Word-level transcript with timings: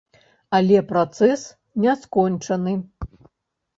Але 0.59 0.79
працэс 0.93 1.43
не 1.85 1.93
скончаны. 2.07 2.73